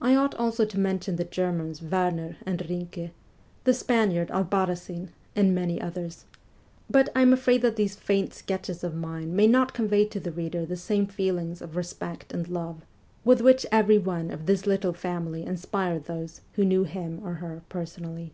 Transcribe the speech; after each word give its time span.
I 0.00 0.14
ought 0.14 0.34
also 0.36 0.64
to 0.64 0.78
mention 0.80 1.16
the 1.16 1.24
Germans 1.24 1.82
Werner 1.82 2.38
and 2.46 2.60
Binke, 2.66 3.10
the 3.64 3.74
Spaniard 3.74 4.30
Albarracin, 4.30 5.10
and 5.36 5.54
many 5.54 5.78
others; 5.78 6.24
but 6.88 7.10
I 7.14 7.20
am 7.20 7.34
afraid 7.34 7.60
that 7.60 7.76
these 7.76 7.94
faint 7.94 8.32
sketches 8.32 8.82
of 8.82 8.94
mine 8.94 9.36
may 9.36 9.46
not 9.46 9.74
convey 9.74 10.06
to 10.06 10.18
the 10.18 10.32
reader 10.32 10.64
the 10.64 10.78
same 10.78 11.06
feelings 11.08 11.60
of 11.60 11.76
respect 11.76 12.32
and 12.32 12.48
love 12.48 12.86
with 13.22 13.42
which 13.42 13.66
every 13.70 13.98
one 13.98 14.30
of 14.30 14.46
this 14.46 14.66
little 14.66 14.94
family 14.94 15.42
inspired 15.44 16.04
those 16.06 16.40
who 16.54 16.64
knew 16.64 16.84
him 16.84 17.20
or 17.22 17.34
her 17.34 17.60
personally. 17.68 18.32